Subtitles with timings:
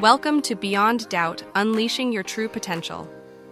[0.00, 3.06] Welcome to Beyond Doubt Unleashing Your True Potential,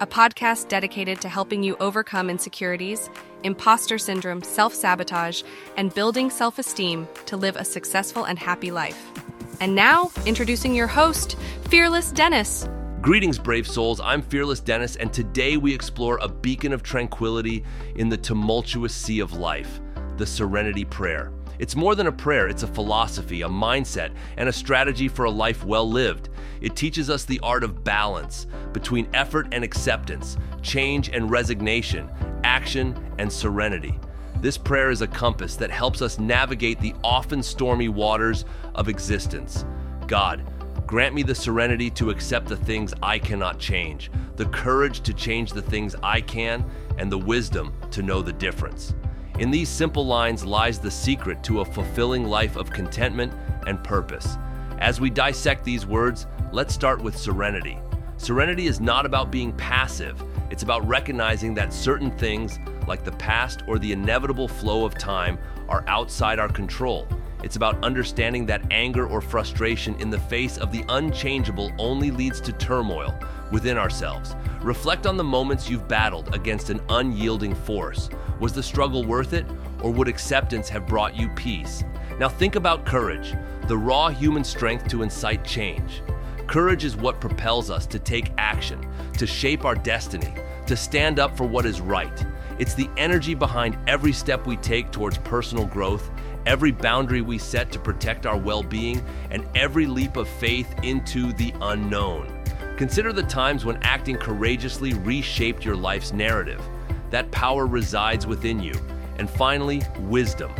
[0.00, 3.08] a podcast dedicated to helping you overcome insecurities,
[3.44, 5.44] imposter syndrome, self sabotage,
[5.76, 9.12] and building self esteem to live a successful and happy life.
[9.60, 11.36] And now, introducing your host,
[11.68, 12.68] Fearless Dennis.
[13.00, 14.00] Greetings, brave souls.
[14.00, 17.62] I'm Fearless Dennis, and today we explore a beacon of tranquility
[17.94, 19.80] in the tumultuous sea of life
[20.16, 21.30] the Serenity Prayer.
[21.62, 25.30] It's more than a prayer, it's a philosophy, a mindset, and a strategy for a
[25.30, 26.28] life well lived.
[26.62, 32.08] It teaches us the art of balance between effort and acceptance, change and resignation,
[32.44, 33.98] action and serenity.
[34.36, 38.44] This prayer is a compass that helps us navigate the often stormy waters
[38.76, 39.64] of existence.
[40.06, 40.44] God,
[40.86, 45.52] grant me the serenity to accept the things I cannot change, the courage to change
[45.52, 46.64] the things I can,
[46.96, 48.94] and the wisdom to know the difference.
[49.38, 53.32] In these simple lines lies the secret to a fulfilling life of contentment
[53.66, 54.36] and purpose.
[54.82, 57.78] As we dissect these words, let's start with serenity.
[58.16, 62.58] Serenity is not about being passive, it's about recognizing that certain things,
[62.88, 67.06] like the past or the inevitable flow of time, are outside our control.
[67.44, 72.40] It's about understanding that anger or frustration in the face of the unchangeable only leads
[72.40, 73.16] to turmoil
[73.52, 74.34] within ourselves.
[74.62, 78.10] Reflect on the moments you've battled against an unyielding force.
[78.40, 79.46] Was the struggle worth it,
[79.80, 81.84] or would acceptance have brought you peace?
[82.18, 83.34] Now think about courage,
[83.72, 86.02] the raw human strength to incite change.
[86.46, 90.30] Courage is what propels us to take action, to shape our destiny,
[90.66, 92.26] to stand up for what is right.
[92.58, 96.10] It's the energy behind every step we take towards personal growth,
[96.44, 101.32] every boundary we set to protect our well being, and every leap of faith into
[101.32, 102.44] the unknown.
[102.76, 106.62] Consider the times when acting courageously reshaped your life's narrative.
[107.08, 108.74] That power resides within you.
[109.16, 110.52] And finally, wisdom,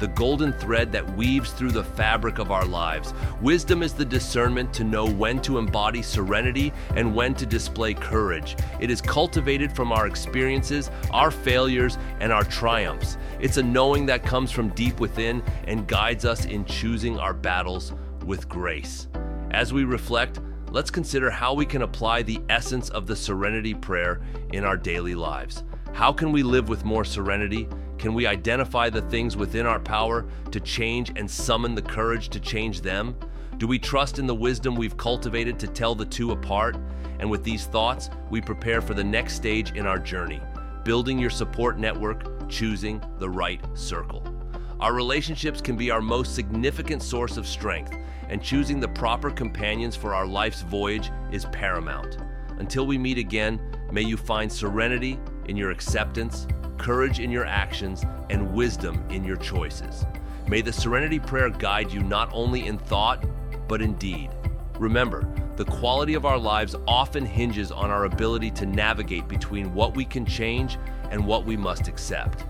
[0.00, 3.12] the golden thread that weaves through the fabric of our lives.
[3.42, 8.56] Wisdom is the discernment to know when to embody serenity and when to display courage.
[8.80, 13.18] It is cultivated from our experiences, our failures, and our triumphs.
[13.40, 17.92] It's a knowing that comes from deep within and guides us in choosing our battles
[18.24, 19.06] with grace.
[19.50, 20.40] As we reflect,
[20.70, 24.22] let's consider how we can apply the essence of the serenity prayer
[24.52, 25.62] in our daily lives.
[25.92, 27.68] How can we live with more serenity?
[28.00, 32.40] Can we identify the things within our power to change and summon the courage to
[32.40, 33.14] change them?
[33.58, 36.78] Do we trust in the wisdom we've cultivated to tell the two apart?
[37.18, 40.40] And with these thoughts, we prepare for the next stage in our journey
[40.82, 44.24] building your support network, choosing the right circle.
[44.80, 47.94] Our relationships can be our most significant source of strength,
[48.30, 52.16] and choosing the proper companions for our life's voyage is paramount.
[52.58, 53.60] Until we meet again,
[53.92, 56.46] may you find serenity in your acceptance,
[56.80, 60.06] courage in your actions, and wisdom in your choices.
[60.48, 63.22] May the Serenity Prayer guide you not only in thought,
[63.68, 64.30] but in deed.
[64.78, 69.94] Remember, the quality of our lives often hinges on our ability to navigate between what
[69.94, 70.78] we can change
[71.10, 72.46] and what we must accept.